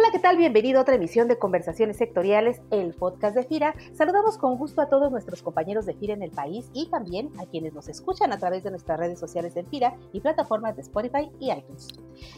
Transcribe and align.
Hola, 0.00 0.12
¿qué 0.12 0.18
tal? 0.18 0.38
Bienvenido 0.38 0.78
a 0.78 0.82
otra 0.82 0.94
emisión 0.94 1.28
de 1.28 1.38
Conversaciones 1.38 1.98
Sectoriales, 1.98 2.62
el 2.70 2.94
podcast 2.94 3.36
de 3.36 3.44
FIRA. 3.44 3.74
Saludamos 3.92 4.38
con 4.38 4.56
gusto 4.56 4.80
a 4.80 4.88
todos 4.88 5.12
nuestros 5.12 5.42
compañeros 5.42 5.84
de 5.84 5.92
FIRA 5.92 6.14
en 6.14 6.22
el 6.22 6.30
país 6.30 6.70
y 6.72 6.88
también 6.88 7.28
a 7.38 7.44
quienes 7.44 7.74
nos 7.74 7.86
escuchan 7.86 8.32
a 8.32 8.38
través 8.38 8.64
de 8.64 8.70
nuestras 8.70 8.98
redes 8.98 9.20
sociales 9.20 9.52
de 9.52 9.62
FIRA 9.62 9.98
y 10.14 10.20
plataformas 10.20 10.74
de 10.76 10.80
Spotify 10.80 11.30
y 11.38 11.52
iTunes. 11.52 11.88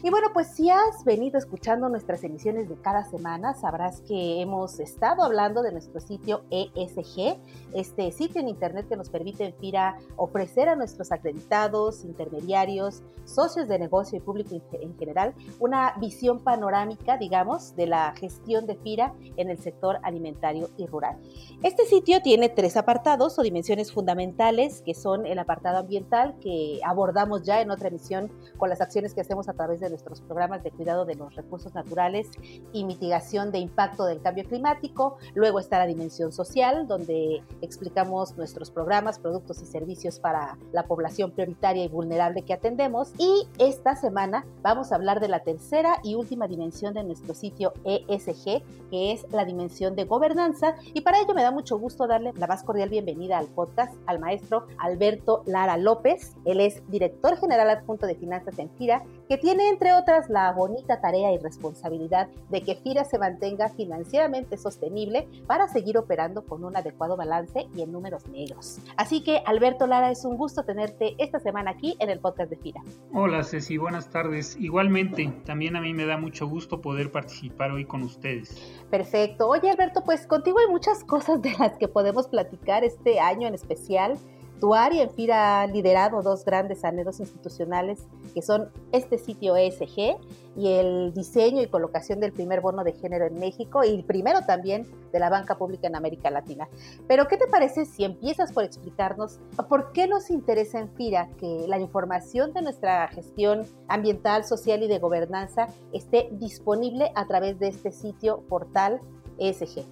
Y 0.03 0.09
bueno, 0.09 0.27
pues 0.33 0.47
si 0.47 0.69
has 0.69 1.05
venido 1.05 1.37
escuchando 1.37 1.87
nuestras 1.87 2.25
emisiones 2.25 2.67
de 2.67 2.75
cada 2.75 3.05
semana, 3.05 3.53
sabrás 3.53 4.01
que 4.01 4.41
hemos 4.41 4.81
estado 4.81 5.23
hablando 5.23 5.63
de 5.63 5.71
nuestro 5.71 6.01
sitio 6.01 6.43
ESG, 6.51 7.37
este 7.73 8.11
sitio 8.11 8.41
en 8.41 8.49
Internet 8.49 8.89
que 8.89 8.97
nos 8.97 9.09
permite 9.09 9.45
en 9.45 9.53
FIRA 9.53 9.95
ofrecer 10.17 10.67
a 10.67 10.75
nuestros 10.75 11.13
acreditados, 11.13 12.03
intermediarios, 12.03 13.03
socios 13.23 13.69
de 13.69 13.79
negocio 13.79 14.17
y 14.17 14.21
público 14.21 14.61
en 14.73 14.97
general 14.97 15.33
una 15.61 15.93
visión 15.97 16.39
panorámica, 16.39 17.17
digamos, 17.17 17.52
de 17.75 17.87
la 17.87 18.13
gestión 18.17 18.65
de 18.65 18.75
FIRA 18.75 19.13
en 19.37 19.49
el 19.49 19.57
sector 19.59 19.99
alimentario 20.03 20.69
y 20.77 20.87
rural. 20.87 21.17
Este 21.61 21.85
sitio 21.85 22.21
tiene 22.21 22.49
tres 22.49 22.77
apartados 22.77 23.37
o 23.37 23.43
dimensiones 23.43 23.91
fundamentales, 23.91 24.81
que 24.81 24.93
son 24.93 25.25
el 25.25 25.39
apartado 25.39 25.77
ambiental, 25.77 26.35
que 26.41 26.79
abordamos 26.83 27.43
ya 27.43 27.61
en 27.61 27.71
otra 27.71 27.89
emisión 27.89 28.31
con 28.57 28.69
las 28.69 28.81
acciones 28.81 29.13
que 29.13 29.21
hacemos 29.21 29.47
a 29.49 29.53
través 29.53 29.79
de 29.79 29.89
nuestros 29.89 30.21
programas 30.21 30.63
de 30.63 30.71
cuidado 30.71 31.05
de 31.05 31.15
los 31.15 31.35
recursos 31.35 31.73
naturales 31.73 32.29
y 32.71 32.83
mitigación 32.83 33.51
de 33.51 33.59
impacto 33.59 34.05
del 34.05 34.21
cambio 34.21 34.43
climático. 34.45 35.17
Luego 35.35 35.59
está 35.59 35.79
la 35.79 35.85
dimensión 35.85 36.31
social, 36.31 36.87
donde 36.87 37.43
explicamos 37.61 38.35
nuestros 38.37 38.71
programas, 38.71 39.19
productos 39.19 39.61
y 39.61 39.65
servicios 39.65 40.19
para 40.19 40.57
la 40.71 40.87
población 40.87 41.31
prioritaria 41.31 41.83
y 41.83 41.87
vulnerable 41.87 42.41
que 42.41 42.53
atendemos. 42.53 43.13
Y 43.17 43.47
esta 43.59 43.95
semana 43.95 44.45
vamos 44.61 44.91
a 44.91 44.95
hablar 44.95 45.19
de 45.19 45.27
la 45.27 45.43
tercera 45.43 45.99
y 46.03 46.15
última 46.15 46.47
dimensión 46.47 46.93
de 46.93 47.03
nuestro 47.03 47.32
sitio 47.33 47.73
ESG, 47.83 48.61
que 48.93 49.11
es 49.11 49.25
la 49.31 49.43
dimensión 49.43 49.95
de 49.95 50.05
gobernanza. 50.05 50.75
Y 50.93 51.01
para 51.01 51.19
ello 51.19 51.33
me 51.33 51.41
da 51.41 51.49
mucho 51.49 51.79
gusto 51.79 52.05
darle 52.05 52.31
la 52.35 52.45
más 52.45 52.63
cordial 52.63 52.89
bienvenida 52.89 53.39
al 53.39 53.47
podcast 53.47 53.93
al 54.05 54.19
maestro 54.19 54.67
Alberto 54.77 55.41
Lara 55.47 55.77
López. 55.77 56.35
Él 56.45 56.59
es 56.59 56.87
director 56.89 57.37
general 57.37 57.71
adjunto 57.71 58.05
de 58.05 58.13
finanzas 58.13 58.59
en 58.59 58.69
FIRA, 58.69 59.03
que 59.27 59.39
tiene 59.39 59.69
entre 59.69 59.93
otras 59.93 60.29
la 60.29 60.51
bonita 60.51 61.01
tarea 61.01 61.33
y 61.33 61.39
responsabilidad 61.39 62.27
de 62.49 62.61
que 62.61 62.75
FIRA 62.75 63.03
se 63.03 63.17
mantenga 63.17 63.69
financieramente 63.69 64.57
sostenible 64.57 65.27
para 65.47 65.67
seguir 65.67 65.97
operando 65.97 66.45
con 66.45 66.63
un 66.63 66.77
adecuado 66.77 67.17
balance 67.17 67.67
y 67.75 67.81
en 67.81 67.91
números 67.91 68.27
negros. 68.27 68.79
Así 68.95 69.23
que 69.23 69.41
Alberto 69.45 69.87
Lara, 69.87 70.11
es 70.11 70.23
un 70.23 70.37
gusto 70.37 70.65
tenerte 70.65 71.15
esta 71.17 71.39
semana 71.39 71.71
aquí 71.71 71.95
en 71.99 72.11
el 72.11 72.19
podcast 72.19 72.51
de 72.51 72.57
FIRA. 72.57 72.81
Hola 73.11 73.43
Ceci, 73.43 73.77
buenas 73.77 74.09
tardes. 74.09 74.55
Igualmente, 74.59 75.33
también 75.45 75.75
a 75.75 75.81
mí 75.81 75.95
me 75.95 76.05
da 76.05 76.17
mucho 76.17 76.47
gusto 76.47 76.79
poder 76.79 77.11
participar 77.11 77.22
participar 77.23 77.71
hoy 77.71 77.85
con 77.85 78.03
ustedes. 78.03 78.55
Perfecto. 78.89 79.47
Oye 79.47 79.69
Alberto, 79.69 80.03
pues 80.03 80.27
contigo 80.27 80.59
hay 80.59 80.67
muchas 80.67 81.03
cosas 81.03 81.41
de 81.41 81.53
las 81.57 81.77
que 81.77 81.87
podemos 81.87 82.27
platicar 82.27 82.83
este 82.83 83.19
año 83.19 83.47
en 83.47 83.55
especial. 83.55 84.19
Tu 84.59 84.73
área 84.73 85.03
en 85.03 85.09
FIRA 85.09 85.61
ha 85.61 85.67
liderado 85.67 86.21
dos 86.21 86.45
grandes 86.45 86.85
anhelos 86.85 87.19
institucionales 87.19 88.07
que 88.33 88.41
son 88.41 88.69
este 88.91 89.17
sitio 89.17 89.57
ESG 89.57 90.17
y 90.55 90.67
el 90.67 91.13
diseño 91.13 91.61
y 91.61 91.67
colocación 91.67 92.19
del 92.19 92.31
primer 92.31 92.61
bono 92.61 92.83
de 92.83 92.93
género 92.93 93.25
en 93.25 93.39
México 93.39 93.83
y 93.83 93.89
el 93.89 94.03
primero 94.03 94.41
también 94.41 94.87
de 95.11 95.19
la 95.19 95.29
banca 95.29 95.57
pública 95.57 95.87
en 95.87 95.95
América 95.95 96.29
Latina. 96.29 96.67
Pero 97.07 97.27
¿qué 97.27 97.37
te 97.37 97.47
parece 97.47 97.85
si 97.85 98.03
empiezas 98.03 98.51
por 98.53 98.63
explicarnos 98.63 99.39
por 99.67 99.91
qué 99.91 100.07
nos 100.07 100.29
interesa 100.29 100.79
en 100.79 100.89
FIRA 100.89 101.29
que 101.37 101.65
la 101.67 101.79
información 101.79 102.53
de 102.53 102.61
nuestra 102.61 103.07
gestión 103.09 103.65
ambiental, 103.87 104.45
social 104.45 104.83
y 104.83 104.87
de 104.87 104.99
gobernanza 104.99 105.67
esté 105.91 106.29
disponible 106.31 107.11
a 107.15 107.25
través 107.27 107.59
de 107.59 107.67
este 107.67 107.91
sitio 107.91 108.41
portal 108.47 109.01
ESG? 109.39 109.85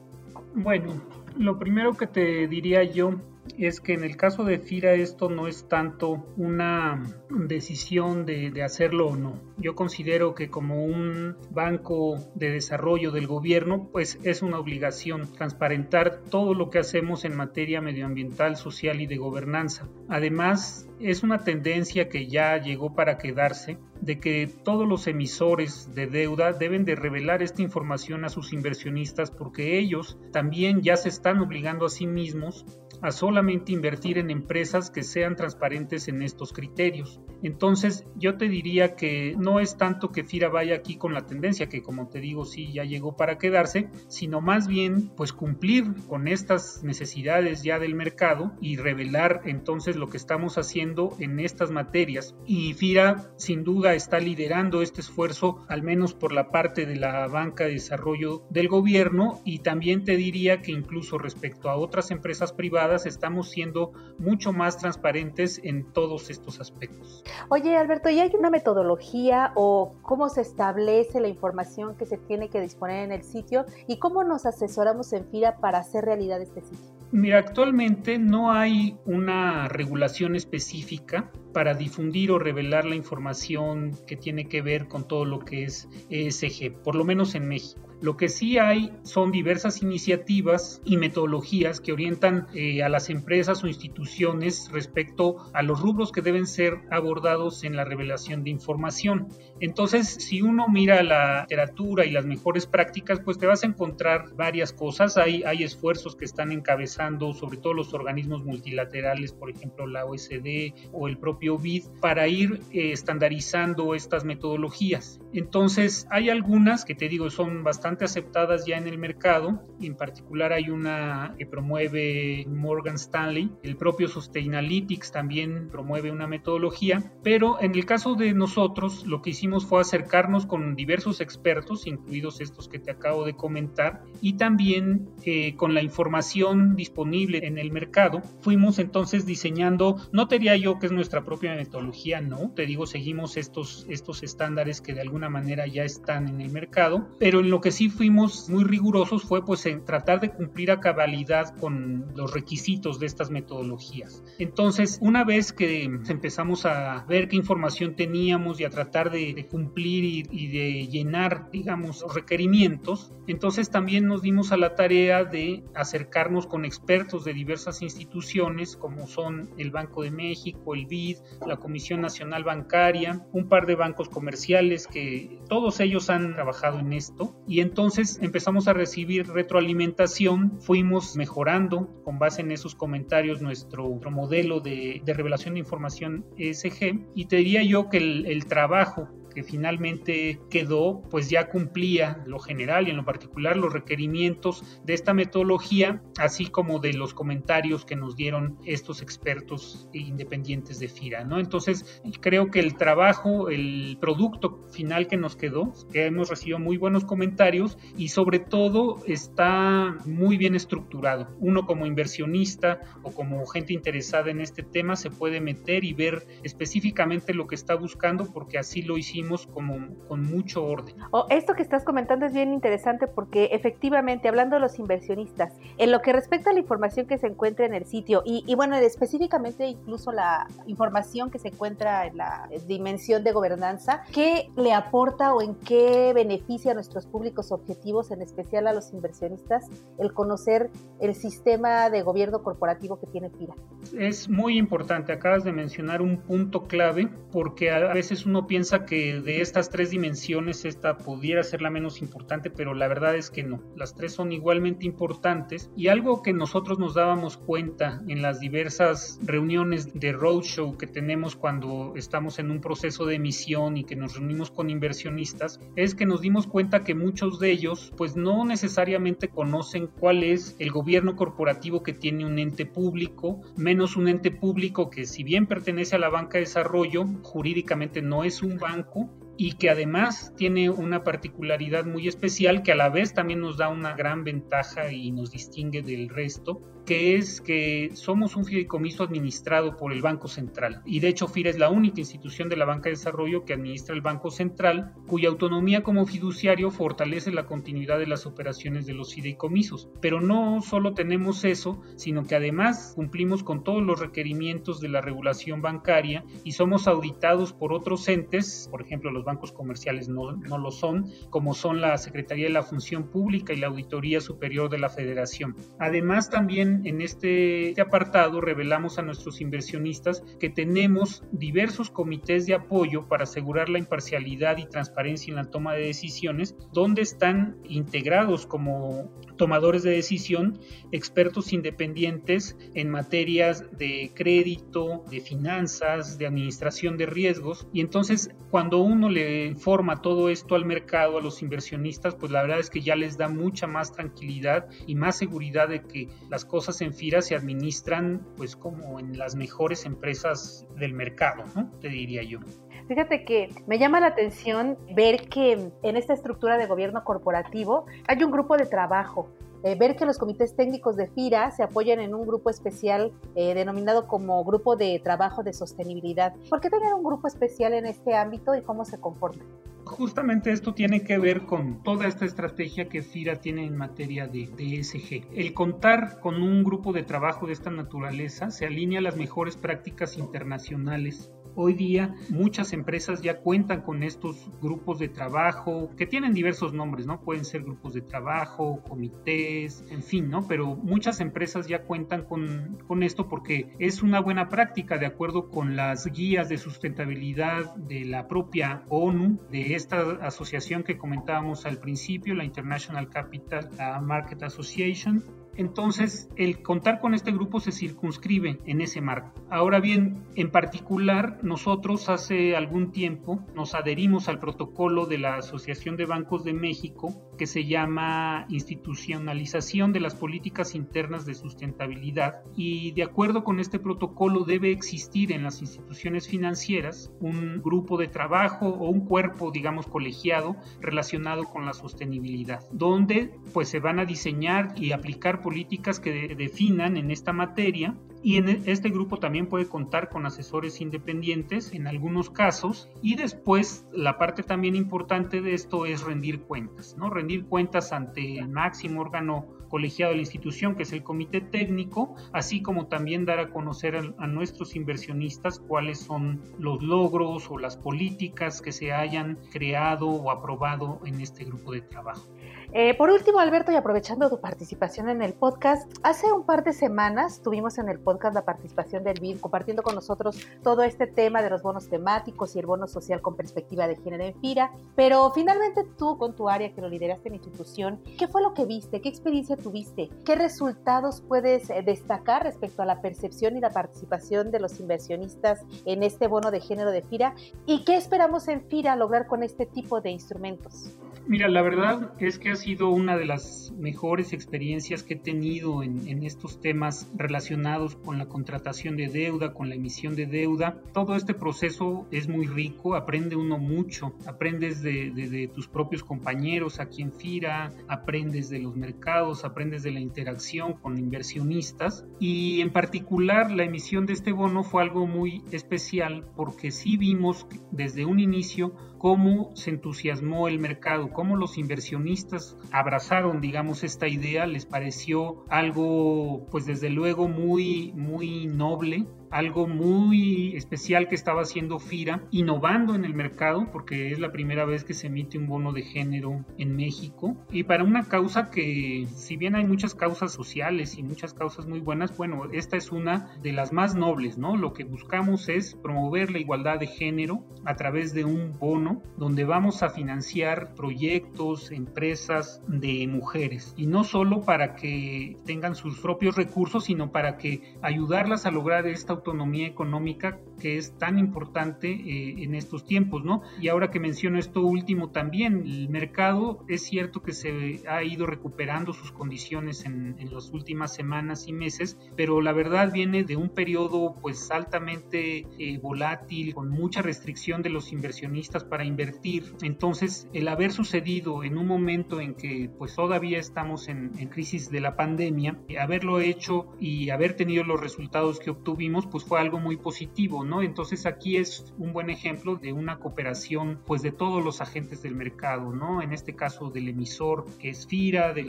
Bueno, 0.55 1.01
lo 1.37 1.57
primero 1.57 1.93
que 1.93 2.07
te 2.07 2.47
diría 2.47 2.83
yo 2.83 3.15
es 3.57 3.79
que 3.79 3.93
en 3.93 4.03
el 4.03 4.17
caso 4.17 4.43
de 4.43 4.59
FIRA 4.59 4.93
esto 4.93 5.29
no 5.29 5.47
es 5.47 5.67
tanto 5.67 6.25
una 6.37 7.03
decisión 7.29 8.25
de, 8.25 8.61
hacerlo 8.63 9.07
o 9.07 9.15
no. 9.15 9.41
Yo 9.57 9.75
considero 9.75 10.35
que 10.35 10.49
como 10.49 10.85
un 10.85 11.35
banco 11.49 12.17
de 12.35 12.51
desarrollo 12.51 13.11
del 13.11 13.27
gobierno, 13.27 13.89
pues 13.91 14.19
es 14.23 14.41
una 14.41 14.59
obligación 14.59 15.31
transparentar 15.33 16.21
todo 16.29 16.53
lo 16.53 16.69
que 16.69 16.79
hacemos 16.79 17.25
en 17.25 17.35
materia 17.35 17.81
medioambiental, 17.81 18.55
social 18.55 19.01
y 19.01 19.07
de 19.07 19.17
gobernanza. 19.17 19.87
Además, 20.07 20.87
es 20.99 21.23
una 21.23 21.43
tendencia 21.43 22.09
que 22.09 22.27
ya 22.27 22.57
llegó 22.57 22.93
para 22.93 23.17
quedarse 23.17 23.77
de 24.01 24.19
que 24.19 24.47
todos 24.47 24.87
los 24.87 25.07
emisores 25.07 25.93
de 25.93 26.07
deuda 26.07 26.53
deben 26.53 26.85
de 26.85 26.95
revelar 26.95 27.41
esta 27.41 27.61
información 27.61 28.25
a 28.25 28.29
sus 28.29 28.51
inversionistas 28.53 29.31
porque 29.31 29.77
ellos 29.77 30.17
también 30.31 30.81
ya 30.81 30.97
se 30.97 31.09
están 31.09 31.39
obligando 31.39 31.85
a 31.85 31.89
sí 31.89 32.07
mismos 32.07 32.65
a 33.01 33.11
solamente 33.11 33.71
invertir 33.71 34.17
en 34.17 34.29
empresas 34.29 34.89
que 34.91 35.03
sean 35.03 35.35
transparentes 35.35 36.07
en 36.07 36.21
estos 36.21 36.53
criterios. 36.53 37.19
Entonces 37.41 38.05
yo 38.15 38.37
te 38.37 38.47
diría 38.47 38.95
que 38.95 39.35
no 39.37 39.59
es 39.59 39.77
tanto 39.77 40.11
que 40.11 40.23
FIRA 40.23 40.49
vaya 40.49 40.75
aquí 40.75 40.97
con 40.97 41.13
la 41.13 41.25
tendencia, 41.25 41.67
que 41.67 41.81
como 41.81 42.07
te 42.07 42.19
digo 42.19 42.45
sí 42.45 42.71
ya 42.71 42.83
llegó 42.83 43.15
para 43.15 43.37
quedarse, 43.39 43.89
sino 44.07 44.41
más 44.41 44.67
bien 44.67 45.11
pues 45.17 45.33
cumplir 45.33 45.85
con 46.07 46.27
estas 46.27 46.83
necesidades 46.83 47.63
ya 47.63 47.79
del 47.79 47.95
mercado 47.95 48.53
y 48.61 48.77
revelar 48.77 49.41
entonces 49.45 49.95
lo 49.95 50.09
que 50.09 50.17
estamos 50.17 50.59
haciendo 50.59 51.15
en 51.19 51.39
estas 51.39 51.71
materias. 51.71 52.35
Y 52.45 52.73
FIRA 52.73 53.31
sin 53.37 53.63
duda 53.63 53.90
está 53.93 54.19
liderando 54.19 54.81
este 54.81 55.01
esfuerzo, 55.01 55.65
al 55.67 55.83
menos 55.83 56.13
por 56.13 56.31
la 56.31 56.49
parte 56.49 56.85
de 56.85 56.95
la 56.95 57.27
banca 57.27 57.65
de 57.65 57.71
desarrollo 57.71 58.43
del 58.49 58.67
gobierno 58.67 59.39
y 59.43 59.59
también 59.59 60.03
te 60.03 60.15
diría 60.15 60.61
que 60.61 60.71
incluso 60.71 61.17
respecto 61.17 61.69
a 61.69 61.75
otras 61.75 62.11
empresas 62.11 62.53
privadas, 62.53 63.05
estamos 63.05 63.49
siendo 63.49 63.91
mucho 64.17 64.53
más 64.53 64.77
transparentes 64.77 65.59
en 65.63 65.91
todos 65.91 66.29
estos 66.29 66.59
aspectos. 66.59 67.23
Oye, 67.49 67.77
Alberto, 67.77 68.09
¿y 68.09 68.19
hay 68.19 68.31
una 68.37 68.49
metodología 68.49 69.51
o 69.55 69.95
cómo 70.01 70.29
se 70.29 70.41
establece 70.41 71.19
la 71.19 71.27
información 71.27 71.95
que 71.95 72.05
se 72.05 72.17
tiene 72.17 72.49
que 72.49 72.61
disponer 72.61 73.03
en 73.03 73.11
el 73.11 73.23
sitio 73.23 73.65
y 73.87 73.97
cómo 73.97 74.23
nos 74.23 74.45
asesoramos 74.45 75.13
en 75.13 75.25
FIRA 75.25 75.57
para 75.57 75.79
hacer 75.79 76.05
realidad 76.05 76.41
este 76.41 76.61
sitio? 76.61 77.00
Mira, 77.11 77.39
actualmente 77.39 78.17
no 78.17 78.53
hay 78.53 78.95
una 79.05 79.67
regulación 79.67 80.37
específica 80.37 81.29
para 81.53 81.73
difundir 81.73 82.31
o 82.31 82.39
revelar 82.39 82.85
la 82.85 82.95
información 82.95 83.97
que 84.07 84.15
tiene 84.15 84.47
que 84.47 84.61
ver 84.61 84.87
con 84.87 85.05
todo 85.07 85.25
lo 85.25 85.39
que 85.39 85.63
es 85.63 85.89
ESG, 86.09 86.81
por 86.81 86.95
lo 86.95 87.03
menos 87.03 87.35
en 87.35 87.49
México. 87.49 87.90
Lo 88.01 88.17
que 88.17 88.29
sí 88.29 88.57
hay 88.57 88.91
son 89.03 89.31
diversas 89.31 89.83
iniciativas 89.83 90.81
y 90.83 90.97
metodologías 90.97 91.79
que 91.79 91.93
orientan 91.93 92.47
eh, 92.55 92.81
a 92.81 92.89
las 92.89 93.11
empresas 93.11 93.63
o 93.63 93.67
instituciones 93.67 94.69
respecto 94.71 95.37
a 95.53 95.61
los 95.61 95.79
rubros 95.79 96.11
que 96.11 96.21
deben 96.21 96.47
ser 96.47 96.79
abordados 96.89 97.63
en 97.63 97.75
la 97.75 97.85
revelación 97.85 98.43
de 98.43 98.49
información. 98.49 99.27
Entonces, 99.59 100.07
si 100.07 100.41
uno 100.41 100.67
mira 100.67 101.03
la 101.03 101.41
literatura 101.41 102.03
y 102.03 102.09
las 102.09 102.25
mejores 102.25 102.65
prácticas, 102.65 103.19
pues 103.23 103.37
te 103.37 103.45
vas 103.45 103.63
a 103.63 103.67
encontrar 103.67 104.33
varias 104.35 104.73
cosas. 104.73 105.17
Hay, 105.17 105.43
hay 105.43 105.63
esfuerzos 105.63 106.15
que 106.15 106.25
están 106.25 106.51
encabezando, 106.51 107.33
sobre 107.33 107.57
todo 107.57 107.73
los 107.73 107.93
organismos 107.93 108.43
multilaterales, 108.43 109.31
por 109.31 109.51
ejemplo 109.51 109.85
la 109.85 110.05
OSD 110.05 110.89
o 110.91 111.07
el 111.07 111.19
propio 111.19 111.59
BID, 111.59 111.83
para 112.01 112.27
ir 112.27 112.61
eh, 112.71 112.93
estandarizando 112.93 113.93
estas 113.93 114.25
metodologías. 114.25 115.19
Entonces, 115.33 116.07
hay 116.09 116.29
algunas 116.29 116.83
que 116.83 116.95
te 116.95 117.07
digo 117.07 117.29
son 117.29 117.63
bastante 117.63 117.90
aceptadas 117.99 118.65
ya 118.65 118.77
en 118.77 118.87
el 118.87 118.97
mercado. 118.97 119.63
En 119.81 119.95
particular 119.95 120.53
hay 120.53 120.69
una 120.69 121.35
que 121.37 121.45
promueve 121.45 122.45
Morgan 122.47 122.95
Stanley. 122.95 123.51
El 123.63 123.77
propio 123.77 124.07
Sustainalytics 124.07 125.11
también 125.11 125.69
promueve 125.69 126.11
una 126.11 126.27
metodología. 126.27 127.11
Pero 127.23 127.61
en 127.61 127.75
el 127.75 127.85
caso 127.85 128.15
de 128.15 128.33
nosotros, 128.33 129.05
lo 129.05 129.21
que 129.21 129.31
hicimos 129.31 129.65
fue 129.65 129.81
acercarnos 129.81 130.45
con 130.45 130.75
diversos 130.75 131.21
expertos, 131.21 131.87
incluidos 131.87 132.41
estos 132.41 132.67
que 132.67 132.79
te 132.79 132.91
acabo 132.91 133.25
de 133.25 133.35
comentar, 133.35 134.03
y 134.21 134.33
también 134.33 135.09
eh, 135.23 135.55
con 135.55 135.73
la 135.73 135.81
información 135.81 136.75
disponible 136.75 137.45
en 137.45 137.57
el 137.57 137.71
mercado. 137.71 138.21
Fuimos 138.41 138.79
entonces 138.79 139.25
diseñando, 139.25 139.97
no 140.11 140.27
te 140.27 140.35
diría 140.35 140.57
yo 140.57 140.79
que 140.79 140.87
es 140.87 140.91
nuestra 140.91 141.23
propia 141.23 141.55
metodología, 141.55 142.21
no, 142.21 142.51
te 142.55 142.65
digo, 142.65 142.85
seguimos 142.85 143.37
estos, 143.37 143.85
estos 143.89 144.23
estándares 144.23 144.81
que 144.81 144.93
de 144.93 145.01
alguna 145.01 145.29
manera 145.29 145.67
ya 145.67 145.83
están 145.83 146.27
en 146.27 146.41
el 146.41 146.51
mercado, 146.51 147.07
pero 147.19 147.39
en 147.39 147.49
lo 147.49 147.61
que 147.61 147.71
sí 147.71 147.80
sí 147.81 147.89
fuimos 147.89 148.47
muy 148.47 148.63
rigurosos 148.63 149.23
fue 149.23 149.43
pues 149.43 149.65
en 149.65 149.83
tratar 149.83 150.19
de 150.19 150.29
cumplir 150.29 150.69
a 150.69 150.79
cabalidad 150.79 151.57
con 151.57 152.13
los 152.15 152.31
requisitos 152.31 152.99
de 152.99 153.07
estas 153.07 153.31
metodologías. 153.31 154.23
Entonces, 154.37 154.99
una 155.01 155.23
vez 155.23 155.51
que 155.51 155.85
empezamos 155.85 156.67
a 156.67 157.03
ver 157.09 157.27
qué 157.27 157.37
información 157.37 157.95
teníamos 157.95 158.59
y 158.59 158.65
a 158.65 158.69
tratar 158.69 159.09
de, 159.09 159.47
cumplir 159.49 160.03
y, 160.03 160.23
y, 160.29 160.47
de 160.49 160.87
llenar, 160.89 161.49
digamos, 161.49 162.05
requerimientos, 162.13 163.13
entonces 163.25 163.71
también 163.71 164.05
nos 164.05 164.21
dimos 164.21 164.51
a 164.51 164.57
la 164.57 164.75
tarea 164.75 165.23
de 165.23 165.63
acercarnos 165.73 166.45
con 166.45 166.65
expertos 166.65 167.23
de 167.23 167.33
diversas 167.33 167.81
instituciones 167.81 168.77
como 168.77 169.07
son 169.07 169.49
el 169.57 169.71
Banco 169.71 170.03
de 170.03 170.11
México, 170.11 170.75
el 170.75 170.85
BID, 170.85 171.17
la 171.47 171.57
Comisión 171.57 172.01
Nacional 172.01 172.43
Bancaria, 172.43 173.25
un 173.31 173.49
par 173.49 173.65
de 173.65 173.75
bancos 173.75 174.09
comerciales 174.09 174.85
que 174.85 175.39
todos 175.49 175.79
ellos 175.79 176.11
han 176.11 176.35
trabajado 176.35 176.77
en 176.77 176.93
esto 176.93 177.35
y 177.47 177.61
entonces 177.71 178.19
empezamos 178.21 178.67
a 178.67 178.73
recibir 178.73 179.27
retroalimentación, 179.27 180.59
fuimos 180.59 181.15
mejorando 181.15 181.87
con 182.03 182.19
base 182.19 182.41
en 182.41 182.51
esos 182.51 182.75
comentarios 182.75 183.41
nuestro, 183.41 183.87
modelo 184.11 184.59
de, 184.59 185.01
revelación 185.05 185.53
de 185.53 185.61
información 185.61 186.25
ESG 186.35 186.99
y 187.15 187.27
te 187.27 187.37
diría 187.37 187.63
yo 187.63 187.87
que 187.87 187.99
el, 187.99 188.25
el 188.25 188.45
trabajo 188.45 189.07
que 189.33 189.43
finalmente 189.43 190.39
quedó, 190.49 191.01
pues 191.09 191.29
ya 191.29 191.49
cumplía 191.49 192.23
lo 192.25 192.39
general 192.39 192.87
y 192.87 192.91
en 192.91 192.97
lo 192.97 193.05
particular 193.05 193.57
los 193.57 193.73
requerimientos 193.73 194.63
de 194.83 194.93
esta 194.93 195.13
metodología, 195.13 196.01
así 196.17 196.47
como 196.47 196.79
de 196.79 196.93
los 196.93 197.13
comentarios 197.13 197.85
que 197.85 197.95
nos 197.95 198.15
dieron 198.15 198.57
estos 198.65 199.01
expertos 199.01 199.89
independientes 199.93 200.79
de 200.79 200.87
FIRA, 200.87 201.23
¿no? 201.23 201.39
Entonces, 201.39 202.01
creo 202.19 202.51
que 202.51 202.59
el 202.59 202.75
trabajo, 202.75 203.49
el 203.49 203.97
producto 203.99 204.67
final 204.71 205.07
que 205.07 205.17
nos 205.17 205.35
quedó, 205.35 205.73
que 205.91 206.05
hemos 206.05 206.29
recibido 206.29 206.59
muy 206.59 206.77
buenos 206.77 207.05
comentarios 207.05 207.77
y 207.97 208.09
sobre 208.09 208.39
todo 208.39 209.01
está 209.07 209.97
muy 210.05 210.37
bien 210.37 210.55
estructurado. 210.55 211.35
Uno 211.39 211.65
como 211.65 211.85
inversionista 211.85 212.81
o 213.03 213.11
como 213.11 213.45
gente 213.45 213.73
interesada 213.73 214.31
en 214.31 214.41
este 214.41 214.63
tema 214.63 214.95
se 214.95 215.09
puede 215.09 215.39
meter 215.41 215.83
y 215.83 215.93
ver 215.93 216.27
específicamente 216.43 217.33
lo 217.33 217.47
que 217.47 217.55
está 217.55 217.75
buscando 217.75 218.31
porque 218.31 218.57
así 218.57 218.81
lo 218.81 218.97
hicimos 218.97 219.20
como 219.53 219.79
con 220.07 220.23
mucho 220.23 220.65
orden. 220.65 220.95
Oh, 221.11 221.25
esto 221.29 221.53
que 221.53 221.61
estás 221.61 221.83
comentando 221.83 222.25
es 222.25 222.33
bien 222.33 222.53
interesante 222.53 223.07
porque 223.07 223.49
efectivamente, 223.51 224.27
hablando 224.27 224.55
de 224.55 224.61
los 224.61 224.79
inversionistas, 224.79 225.53
en 225.77 225.91
lo 225.91 226.01
que 226.01 226.13
respecta 226.13 226.49
a 226.49 226.53
la 226.53 226.59
información 226.59 227.07
que 227.07 227.17
se 227.17 227.27
encuentra 227.27 227.65
en 227.65 227.73
el 227.73 227.85
sitio 227.85 228.21
y, 228.25 228.43
y 228.47 228.55
bueno, 228.55 228.75
específicamente 228.75 229.67
incluso 229.67 230.11
la 230.11 230.47
información 230.67 231.31
que 231.31 231.39
se 231.39 231.49
encuentra 231.49 232.05
en 232.07 232.17
la 232.17 232.49
dimensión 232.67 233.23
de 233.23 233.31
gobernanza, 233.31 234.03
¿qué 234.13 234.49
le 234.55 234.73
aporta 234.73 235.33
o 235.33 235.41
en 235.41 235.55
qué 235.55 236.11
beneficia 236.13 236.71
a 236.71 236.73
nuestros 236.73 237.05
públicos 237.05 237.51
objetivos, 237.51 238.11
en 238.11 238.21
especial 238.21 238.67
a 238.67 238.73
los 238.73 238.93
inversionistas, 238.93 239.67
el 239.99 240.13
conocer 240.13 240.69
el 240.99 241.15
sistema 241.15 241.89
de 241.89 242.01
gobierno 242.01 242.43
corporativo 242.43 242.99
que 242.99 243.07
tiene 243.07 243.29
FIRA? 243.29 243.53
Es 243.97 244.29
muy 244.29 244.57
importante, 244.57 245.11
acabas 245.11 245.43
de 245.43 245.51
mencionar 245.51 246.01
un 246.01 246.17
punto 246.17 246.63
clave 246.63 247.09
porque 247.31 247.71
a 247.71 247.93
veces 247.93 248.25
uno 248.25 248.47
piensa 248.47 248.85
que 248.85 249.10
de 249.19 249.41
estas 249.41 249.69
tres 249.69 249.89
dimensiones 249.89 250.63
esta 250.65 250.97
pudiera 250.97 251.43
ser 251.43 251.61
la 251.61 251.69
menos 251.69 252.01
importante, 252.01 252.49
pero 252.49 252.73
la 252.73 252.87
verdad 252.87 253.15
es 253.15 253.29
que 253.29 253.43
no. 253.43 253.61
Las 253.75 253.95
tres 253.95 254.13
son 254.13 254.31
igualmente 254.31 254.85
importantes 254.85 255.69
y 255.75 255.87
algo 255.87 256.21
que 256.21 256.33
nosotros 256.33 256.79
nos 256.79 256.93
dábamos 256.93 257.37
cuenta 257.37 258.01
en 258.07 258.21
las 258.21 258.39
diversas 258.39 259.19
reuniones 259.23 259.93
de 259.93 260.13
roadshow 260.13 260.77
que 260.77 260.87
tenemos 260.87 261.35
cuando 261.35 261.93
estamos 261.95 262.39
en 262.39 262.51
un 262.51 262.61
proceso 262.61 263.05
de 263.05 263.15
emisión 263.15 263.77
y 263.77 263.83
que 263.83 263.95
nos 263.95 264.15
reunimos 264.15 264.51
con 264.51 264.69
inversionistas 264.69 265.59
es 265.75 265.95
que 265.95 266.05
nos 266.05 266.21
dimos 266.21 266.47
cuenta 266.47 266.83
que 266.83 266.95
muchos 266.95 267.39
de 267.39 267.51
ellos 267.51 267.91
pues 267.97 268.15
no 268.15 268.45
necesariamente 268.45 269.29
conocen 269.29 269.87
cuál 269.87 270.23
es 270.23 270.55
el 270.59 270.71
gobierno 270.71 271.15
corporativo 271.15 271.83
que 271.83 271.93
tiene 271.93 272.25
un 272.25 272.39
ente 272.39 272.65
público, 272.65 273.41
menos 273.57 273.97
un 273.97 274.07
ente 274.07 274.31
público 274.31 274.89
que 274.89 275.05
si 275.05 275.23
bien 275.23 275.47
pertenece 275.47 275.95
a 275.95 275.99
la 275.99 276.09
banca 276.09 276.37
de 276.37 276.45
desarrollo, 276.45 277.05
jurídicamente 277.23 278.01
no 278.01 278.23
es 278.23 278.41
un 278.41 278.57
banco 278.57 279.00
y 279.43 279.53
que 279.53 279.71
además 279.71 280.35
tiene 280.37 280.69
una 280.69 281.03
particularidad 281.03 281.83
muy 281.83 282.07
especial 282.07 282.61
que 282.61 282.73
a 282.73 282.75
la 282.75 282.89
vez 282.89 283.15
también 283.15 283.39
nos 283.39 283.57
da 283.57 283.69
una 283.69 283.95
gran 283.95 284.23
ventaja 284.23 284.91
y 284.91 285.09
nos 285.09 285.31
distingue 285.31 285.81
del 285.81 286.09
resto, 286.09 286.61
que 286.85 287.15
es 287.15 287.41
que 287.41 287.91
somos 287.93 288.35
un 288.35 288.45
fideicomiso 288.45 289.03
administrado 289.03 289.77
por 289.77 289.93
el 289.93 290.01
Banco 290.01 290.27
Central. 290.27 290.81
Y 290.85 290.99
de 290.99 291.09
hecho 291.09 291.27
FIRA 291.27 291.49
es 291.49 291.59
la 291.59 291.69
única 291.69 291.99
institución 291.99 292.49
de 292.49 292.57
la 292.57 292.65
banca 292.65 292.85
de 292.85 292.95
desarrollo 292.95 293.45
que 293.45 293.53
administra 293.53 293.95
el 293.95 294.01
Banco 294.01 294.31
Central, 294.31 294.93
cuya 295.07 295.29
autonomía 295.29 295.83
como 295.83 296.05
fiduciario 296.05 296.71
fortalece 296.71 297.31
la 297.31 297.45
continuidad 297.45 297.99
de 297.99 298.07
las 298.07 298.25
operaciones 298.25 298.85
de 298.85 298.93
los 298.93 299.13
fideicomisos. 299.13 299.89
Pero 300.01 300.21
no 300.21 300.61
solo 300.61 300.93
tenemos 300.93 301.43
eso, 301.43 301.81
sino 301.95 302.25
que 302.25 302.35
además 302.35 302.93
cumplimos 302.95 303.43
con 303.43 303.63
todos 303.63 303.83
los 303.83 303.99
requerimientos 303.99 304.79
de 304.79 304.89
la 304.89 305.01
regulación 305.01 305.61
bancaria 305.61 306.23
y 306.43 306.53
somos 306.53 306.87
auditados 306.87 307.53
por 307.53 307.73
otros 307.73 308.07
entes, 308.07 308.67
por 308.69 308.81
ejemplo 308.81 309.11
los 309.11 309.25
bancos 309.25 309.51
comerciales 309.51 310.09
no, 310.09 310.33
no 310.33 310.57
lo 310.57 310.71
son, 310.71 311.11
como 311.29 311.53
son 311.53 311.81
la 311.81 311.97
Secretaría 311.97 312.45
de 312.45 312.53
la 312.53 312.63
Función 312.63 313.03
Pública 313.03 313.53
y 313.53 313.57
la 313.57 313.67
Auditoría 313.67 314.21
Superior 314.21 314.69
de 314.69 314.79
la 314.79 314.89
Federación. 314.89 315.55
Además 315.79 316.29
también 316.29 316.70
en 316.85 317.01
este 317.01 317.73
apartado 317.79 318.41
revelamos 318.41 318.97
a 318.97 319.01
nuestros 319.01 319.41
inversionistas 319.41 320.23
que 320.39 320.49
tenemos 320.49 321.23
diversos 321.31 321.89
comités 321.89 322.45
de 322.45 322.53
apoyo 322.53 323.07
para 323.07 323.23
asegurar 323.23 323.69
la 323.69 323.79
imparcialidad 323.79 324.57
y 324.57 324.65
transparencia 324.67 325.31
en 325.31 325.35
la 325.35 325.49
toma 325.49 325.73
de 325.73 325.87
decisiones, 325.87 326.55
donde 326.71 327.01
están 327.01 327.57
integrados 327.63 328.45
como 328.45 329.11
tomadores 329.37 329.83
de 329.83 329.91
decisión 329.91 330.59
expertos 330.91 331.51
independientes 331.53 332.55
en 332.73 332.89
materias 332.89 333.65
de 333.77 334.11
crédito, 334.13 335.03
de 335.09 335.19
finanzas, 335.19 336.17
de 336.17 336.27
administración 336.27 336.97
de 336.97 337.05
riesgos. 337.07 337.67
Y 337.73 337.81
entonces 337.81 338.29
cuando 338.49 338.79
uno 338.79 339.09
le 339.09 339.47
informa 339.47 340.01
todo 340.01 340.29
esto 340.29 340.55
al 340.55 340.65
mercado, 340.65 341.17
a 341.17 341.21
los 341.21 341.41
inversionistas, 341.41 342.15
pues 342.15 342.31
la 342.31 342.41
verdad 342.41 342.59
es 342.59 342.69
que 342.69 342.81
ya 342.81 342.95
les 342.95 343.17
da 343.17 343.29
mucha 343.29 343.67
más 343.67 343.91
tranquilidad 343.91 344.67
y 344.85 344.95
más 344.95 345.17
seguridad 345.17 345.69
de 345.69 345.81
que 345.83 346.09
las 346.29 346.45
cosas 346.45 346.60
en 346.81 346.93
FIRA 346.93 347.21
se 347.21 347.35
administran 347.35 348.25
pues 348.37 348.55
como 348.55 348.99
en 348.99 349.17
las 349.17 349.35
mejores 349.35 349.85
empresas 349.85 350.67
del 350.77 350.93
mercado, 350.93 351.43
¿no? 351.55 351.71
Te 351.79 351.89
diría 351.89 352.23
yo. 352.23 352.39
Fíjate 352.87 353.23
que 353.25 353.49
me 353.67 353.79
llama 353.79 353.99
la 353.99 354.07
atención 354.07 354.77
ver 354.95 355.29
que 355.29 355.71
en 355.81 355.95
esta 355.97 356.13
estructura 356.13 356.57
de 356.57 356.67
gobierno 356.67 357.03
corporativo 357.03 357.85
hay 358.07 358.23
un 358.23 358.31
grupo 358.31 358.57
de 358.57 358.65
trabajo 358.65 359.29
eh, 359.63 359.75
ver 359.75 359.95
que 359.95 360.05
los 360.05 360.17
comités 360.17 360.55
técnicos 360.55 360.95
de 360.95 361.07
FIRA 361.07 361.51
se 361.51 361.61
apoyan 361.61 361.99
en 361.99 362.15
un 362.15 362.25
grupo 362.25 362.49
especial 362.49 363.11
eh, 363.35 363.53
denominado 363.53 364.07
como 364.07 364.43
Grupo 364.43 364.75
de 364.75 364.99
Trabajo 365.03 365.43
de 365.43 365.53
Sostenibilidad. 365.53 366.33
¿Por 366.49 366.61
qué 366.61 366.69
tener 366.69 366.93
un 366.95 367.03
grupo 367.03 367.27
especial 367.27 367.73
en 367.73 367.85
este 367.85 368.15
ámbito 368.15 368.55
y 368.55 368.63
cómo 368.63 368.85
se 368.85 368.99
comporta? 368.99 369.43
Justamente 369.85 370.51
esto 370.51 370.73
tiene 370.73 371.03
que 371.03 371.17
ver 371.17 371.41
con 371.45 371.83
toda 371.83 372.07
esta 372.07 372.25
estrategia 372.25 372.87
que 372.87 373.01
FIRA 373.01 373.37
tiene 373.37 373.65
en 373.65 373.77
materia 373.77 374.27
de, 374.27 374.49
ESG. 374.57 375.27
El 375.33 375.53
contar 375.53 376.19
con 376.19 376.41
un 376.41 376.63
grupo 376.63 376.93
de 376.93 377.03
trabajo 377.03 377.47
de 377.47 377.53
esta 377.53 377.71
naturaleza 377.71 378.51
se 378.51 378.65
alinea 378.65 378.99
a 378.99 379.03
las 379.03 379.17
mejores 379.17 379.57
prácticas 379.57 380.17
internacionales 380.17 381.31
Hoy 381.55 381.73
día 381.73 382.15
muchas 382.29 382.73
empresas 382.73 383.21
ya 383.21 383.39
cuentan 383.39 383.81
con 383.81 384.03
estos 384.03 384.49
grupos 384.61 384.99
de 384.99 385.09
trabajo 385.09 385.89
que 385.97 386.05
tienen 386.05 386.33
diversos 386.33 386.73
nombres, 386.73 387.05
¿no? 387.05 387.21
Pueden 387.21 387.45
ser 387.45 387.63
grupos 387.63 387.93
de 387.93 388.01
trabajo, 388.01 388.81
comités, 388.87 389.83
en 389.89 390.03
fin, 390.03 390.29
¿no? 390.29 390.47
Pero 390.47 390.75
muchas 390.75 391.19
empresas 391.19 391.67
ya 391.67 391.83
cuentan 391.83 392.23
con, 392.23 392.77
con 392.87 393.03
esto 393.03 393.27
porque 393.27 393.73
es 393.79 394.01
una 394.01 394.21
buena 394.21 394.49
práctica 394.49 394.97
de 394.97 395.05
acuerdo 395.05 395.49
con 395.49 395.75
las 395.75 396.07
guías 396.07 396.49
de 396.49 396.57
sustentabilidad 396.57 397.75
de 397.75 398.05
la 398.05 398.27
propia 398.27 398.83
ONU, 398.89 399.39
de 399.51 399.75
esta 399.75 400.01
asociación 400.21 400.83
que 400.83 400.97
comentábamos 400.97 401.65
al 401.65 401.77
principio, 401.77 402.33
la 402.33 402.45
International 402.45 403.09
Capital 403.09 403.69
Market 404.01 404.43
Association, 404.43 405.23
entonces, 405.55 406.29
el 406.37 406.61
contar 406.61 407.01
con 407.01 407.13
este 407.13 407.31
grupo 407.31 407.59
se 407.59 407.71
circunscribe 407.71 408.59
en 408.65 408.81
ese 408.81 409.01
marco. 409.01 409.33
Ahora 409.49 409.79
bien, 409.79 410.23
en 410.35 410.49
particular, 410.49 411.39
nosotros 411.43 412.09
hace 412.09 412.55
algún 412.55 412.91
tiempo 412.91 413.45
nos 413.53 413.75
adherimos 413.75 414.29
al 414.29 414.39
protocolo 414.39 415.05
de 415.05 415.17
la 415.17 415.35
Asociación 415.35 415.97
de 415.97 416.05
Bancos 416.05 416.43
de 416.43 416.53
México 416.53 417.30
que 417.41 417.47
se 417.47 417.65
llama 417.65 418.45
Institucionalización 418.49 419.93
de 419.93 419.99
las 419.99 420.13
Políticas 420.13 420.75
Internas 420.75 421.25
de 421.25 421.33
Sustentabilidad 421.33 422.43
y 422.55 422.91
de 422.91 423.01
acuerdo 423.01 423.43
con 423.43 423.59
este 423.59 423.79
protocolo 423.79 424.43
debe 424.43 424.69
existir 424.69 425.31
en 425.31 425.41
las 425.41 425.59
instituciones 425.59 426.27
financieras 426.27 427.11
un 427.19 427.59
grupo 427.63 427.97
de 427.97 428.09
trabajo 428.09 428.67
o 428.67 428.91
un 428.91 429.07
cuerpo, 429.07 429.49
digamos, 429.49 429.87
colegiado 429.87 430.55
relacionado 430.81 431.45
con 431.45 431.65
la 431.65 431.73
sostenibilidad, 431.73 432.59
donde 432.71 433.33
pues 433.55 433.69
se 433.69 433.79
van 433.79 433.97
a 433.97 434.05
diseñar 434.05 434.75
y 434.75 434.91
aplicar 434.91 435.41
políticas 435.41 435.99
que 435.99 436.35
definan 436.35 436.95
en 436.95 437.09
esta 437.09 437.33
materia 437.33 437.97
y 438.23 438.37
en 438.37 438.49
e, 438.49 438.61
este 438.65 438.89
grupo 438.89 439.17
también 439.17 439.47
puede 439.47 439.67
contar 439.67 440.09
con 440.09 440.25
asesores 440.25 440.81
independientes 440.81 441.73
en 441.73 441.87
algunos 441.87 442.29
casos 442.29 442.89
y 443.01 443.15
después 443.15 443.85
la 443.91 444.17
parte 444.17 444.43
también 444.43 444.75
importante 444.75 445.41
de 445.41 445.53
esto 445.53 445.85
es 445.85 446.03
rendir 446.03 446.41
cuentas, 446.41 446.95
¿no? 446.97 447.09
Rendir 447.09 447.45
cuentas 447.45 447.91
ante 447.91 448.37
el 448.37 448.49
máximo 448.49 449.01
órgano 449.01 449.47
colegiado 449.71 450.11
de 450.11 450.17
la 450.17 450.23
institución, 450.23 450.75
que 450.75 450.83
es 450.83 450.91
el 450.91 451.01
comité 451.01 451.39
técnico, 451.39 452.13
así 452.33 452.61
como 452.61 452.87
también 452.87 453.25
dar 453.25 453.39
a 453.39 453.51
conocer 453.51 453.95
a, 453.95 454.27
nuestros 454.27 454.75
inversionistas 454.75 455.59
cuáles 455.59 455.99
son 455.99 456.41
los 456.59 456.83
logros 456.83 457.49
o 457.49 457.57
las 457.57 457.77
políticas 457.77 458.61
que 458.61 458.73
se 458.73 458.91
hayan 458.91 459.39
creado 459.49 460.07
o 460.07 460.29
aprobado 460.29 460.99
en 461.05 461.21
este 461.21 461.45
grupo 461.45 461.71
de 461.71 461.81
trabajo. 461.81 462.27
Eh, 462.73 462.95
por 462.95 463.09
último, 463.09 463.39
Alberto, 463.39 463.73
y 463.73 463.75
aprovechando 463.75 464.29
tu 464.29 464.39
participación 464.39 465.09
en 465.09 465.21
el 465.21 465.33
podcast, 465.33 465.91
hace 466.03 466.31
un 466.31 466.45
par 466.45 466.63
de 466.63 466.71
semanas 466.71 467.41
tuvimos 467.41 467.77
en 467.77 467.89
el 467.89 467.99
podcast 467.99 468.33
la 468.33 468.45
participación 468.45 469.03
del 469.03 469.19
BID 469.19 469.41
compartiendo 469.41 469.83
con 469.83 469.93
nosotros 469.93 470.39
todo 470.63 470.81
este 470.83 471.05
tema 471.05 471.41
de 471.41 471.49
los 471.49 471.63
bonos 471.63 471.89
temáticos 471.89 472.55
y 472.55 472.59
el 472.59 472.65
bono 472.65 472.87
social 472.87 473.21
con 473.21 473.35
perspectiva 473.35 473.89
de 473.89 473.97
género 473.97 474.23
en 474.23 474.39
FIRA, 474.39 474.71
pero 474.95 475.31
finalmente 475.31 475.83
tú 475.97 476.17
con 476.17 476.33
tu 476.33 476.47
área 476.47 476.73
que 476.73 476.79
lo 476.79 476.87
lideraste 476.87 477.27
en 477.27 477.35
institución, 477.35 477.99
¿qué 478.17 478.29
fue 478.29 478.41
lo 478.41 478.53
que 478.53 478.63
viste? 478.63 479.01
¿Qué 479.01 479.09
experiencia 479.09 479.57
tuviste? 479.57 480.09
¿Qué 480.23 480.35
resultados 480.35 481.19
puedes 481.27 481.69
eh, 481.69 481.83
destacar 481.85 482.43
respecto 482.43 482.83
a 482.83 482.85
la 482.85 483.01
percepción 483.01 483.57
y 483.57 483.59
la 483.59 483.71
participación 483.71 484.49
de 484.49 484.61
los 484.61 484.79
inversionistas 484.79 485.59
en 485.83 486.03
este 486.03 486.27
bono 486.27 486.51
de 486.51 486.61
género 486.61 486.91
de 486.91 487.01
FIRA? 487.01 487.35
¿Y 487.65 487.83
qué 487.83 487.97
esperamos 487.97 488.47
en 488.47 488.61
FIRA 488.61 488.95
lograr 488.95 489.27
con 489.27 489.43
este 489.43 489.65
tipo 489.65 489.99
de 489.99 490.11
instrumentos? 490.11 490.95
Mira, 491.27 491.47
la 491.47 491.61
verdad 491.61 492.13
es 492.19 492.39
que 492.39 492.49
ha 492.49 492.55
sido 492.55 492.89
una 492.89 493.15
de 493.15 493.25
las 493.25 493.71
mejores 493.77 494.33
experiencias 494.33 495.03
que 495.03 495.13
he 495.13 495.17
tenido 495.17 495.83
en, 495.83 496.23
estos 496.23 496.59
temas 496.59 497.09
relacionados 497.15 497.95
con 497.95 498.17
la 498.17 498.25
contratación 498.25 498.97
de 498.97 499.07
deuda, 499.07 499.53
con 499.53 499.69
la 499.69 499.75
emisión 499.75 500.15
de 500.15 500.25
deuda. 500.25 500.81
Todo 500.93 501.15
este 501.15 501.33
proceso 501.33 502.07
es 502.11 502.27
muy 502.27 502.47
rico, 502.47 502.95
aprende 502.95 503.35
uno 503.35 503.57
mucho, 503.57 504.13
aprendes 504.25 504.81
de, 504.81 505.49
tus 505.53 505.67
propios 505.67 506.03
compañeros 506.03 506.79
aquí 506.79 507.01
en 507.01 507.11
FIRA, 507.11 507.71
aprendes 507.87 508.49
de 508.49 508.59
los 508.59 508.75
mercados, 508.75 509.45
aprendes 509.45 509.83
de 509.83 509.91
la 509.91 509.99
interacción 509.99 510.73
con 510.73 510.97
inversionistas 510.97 512.05
y 512.19 512.61
en 512.61 512.71
particular 512.71 513.51
la 513.51 513.63
emisión 513.63 514.05
de 514.05 514.13
este 514.13 514.31
bono 514.31 514.63
fue 514.63 514.83
algo 514.83 515.07
muy 515.07 515.43
especial 515.51 516.25
porque 516.35 516.71
sí 516.71 516.97
vimos 516.97 517.45
desde 517.71 518.05
un 518.05 518.19
inicio 518.19 518.73
cómo 519.01 519.49
se 519.55 519.71
entusiasmó 519.71 520.47
el 520.47 520.59
mercado, 520.59 521.09
cómo 521.09 521.35
los 521.35 521.57
inversionistas 521.57 522.55
abrazaron, 522.71 523.41
digamos, 523.41 523.83
esta 523.83 524.07
idea, 524.07 524.45
les 524.45 524.67
pareció 524.67 525.43
algo, 525.49 526.45
pues 526.51 526.67
desde 526.67 526.91
luego 526.91 527.27
muy, 527.27 527.93
muy 527.95 528.45
noble, 528.45 529.07
algo 529.31 529.67
muy 529.67 530.55
especial 530.55 531.07
que 531.07 531.15
estaba 531.15 531.41
haciendo 531.41 531.79
FIRA, 531.79 532.23
innovando 532.31 532.95
en 532.95 533.05
el 533.05 533.13
mercado, 533.13 533.69
porque 533.71 534.11
es 534.11 534.19
la 534.19 534.31
primera 534.31 534.65
vez 534.65 534.83
que 534.83 534.93
se 534.93 535.07
emite 535.07 535.37
un 535.37 535.47
bono 535.47 535.71
de 535.71 535.83
género 535.83 536.45
en 536.57 536.75
México, 536.75 537.37
y 537.51 537.63
para 537.63 537.83
una 537.83 538.03
causa 538.03 538.49
que, 538.49 539.07
si 539.15 539.37
bien 539.37 539.55
hay 539.55 539.65
muchas 539.65 539.95
causas 539.95 540.31
sociales 540.31 540.97
y 540.97 541.03
muchas 541.03 541.33
causas 541.33 541.65
muy 541.65 541.79
buenas, 541.79 542.15
bueno, 542.15 542.43
esta 542.51 542.77
es 542.77 542.91
una 542.91 543.31
de 543.41 543.53
las 543.53 543.71
más 543.73 543.95
nobles, 543.95 544.37
¿no? 544.37 544.57
Lo 544.57 544.73
que 544.73 544.83
buscamos 544.83 545.49
es 545.49 545.75
promover 545.75 546.31
la 546.31 546.39
igualdad 546.39 546.79
de 546.79 546.87
género 546.87 547.45
a 547.65 547.75
través 547.75 548.13
de 548.13 548.25
un 548.25 548.57
bono 548.59 549.01
donde 549.17 549.45
vamos 549.45 549.83
a 549.83 549.89
financiar 549.89 550.73
proyectos, 550.75 551.71
empresas 551.71 552.61
de 552.67 553.07
mujeres, 553.07 553.73
y 553.77 553.87
no 553.87 554.03
solo 554.03 554.41
para 554.41 554.75
que 554.75 555.37
tengan 555.45 555.75
sus 555.75 555.99
propios 555.99 556.35
recursos, 556.35 556.85
sino 556.85 557.11
para 557.11 557.37
que 557.37 557.75
ayudarlas 557.81 558.45
a 558.45 558.51
lograr 558.51 558.87
esta 558.87 559.13
autonomía 559.21 559.67
económica 559.67 560.39
que 560.59 560.77
es 560.77 560.97
tan 560.97 561.17
importante 561.17 561.89
eh, 561.89 562.43
en 562.43 562.55
estos 562.55 562.85
tiempos, 562.85 563.23
¿no? 563.23 563.41
Y 563.59 563.67
ahora 563.67 563.89
que 563.89 563.99
menciono 563.99 564.37
esto 564.37 564.61
último 564.61 565.09
también, 565.09 565.63
el 565.65 565.89
mercado 565.89 566.63
es 566.67 566.83
cierto 566.83 567.21
que 567.21 567.33
se 567.33 567.81
ha 567.87 568.03
ido 568.03 568.25
recuperando 568.25 568.93
sus 568.93 569.11
condiciones 569.11 569.85
en, 569.85 570.15
en 570.19 570.33
las 570.33 570.49
últimas 570.51 570.93
semanas 570.93 571.47
y 571.47 571.53
meses, 571.53 571.97
pero 572.15 572.41
la 572.41 572.53
verdad 572.53 572.91
viene 572.91 573.23
de 573.23 573.35
un 573.35 573.49
periodo 573.49 574.15
pues 574.21 574.51
altamente 574.51 575.47
eh, 575.57 575.79
volátil, 575.81 576.53
con 576.53 576.69
mucha 576.69 577.01
restricción 577.01 577.61
de 577.61 577.69
los 577.69 577.91
inversionistas 577.91 578.63
para 578.63 578.85
invertir. 578.85 579.55
Entonces, 579.61 580.27
el 580.33 580.47
haber 580.47 580.71
sucedido 580.71 581.43
en 581.43 581.57
un 581.57 581.67
momento 581.67 582.21
en 582.21 582.35
que 582.35 582.69
pues 582.77 582.95
todavía 582.95 583.39
estamos 583.39 583.87
en, 583.87 584.11
en 584.17 584.29
crisis 584.29 584.69
de 584.69 584.81
la 584.81 584.95
pandemia, 584.95 585.57
haberlo 585.79 586.19
hecho 586.19 586.75
y 586.79 587.09
haber 587.09 587.35
tenido 587.35 587.63
los 587.63 587.79
resultados 587.79 588.39
que 588.39 588.51
obtuvimos, 588.51 589.07
pues 589.11 589.23
fue 589.23 589.39
algo 589.39 589.59
muy 589.59 589.77
positivo, 589.77 590.43
¿no? 590.43 590.63
Entonces 590.63 591.05
aquí 591.05 591.37
es 591.37 591.73
un 591.77 591.93
buen 591.93 592.09
ejemplo 592.09 592.55
de 592.55 592.73
una 592.73 592.97
cooperación 592.97 593.81
pues 593.85 594.01
de 594.01 594.11
todos 594.11 594.43
los 594.43 594.61
agentes 594.61 595.03
del 595.03 595.15
mercado, 595.15 595.71
¿no? 595.71 596.01
En 596.01 596.13
este 596.13 596.35
caso 596.35 596.69
del 596.69 596.89
emisor 596.89 597.45
que 597.59 597.69
es 597.69 597.85
FIRA, 597.85 598.33
de, 598.33 598.43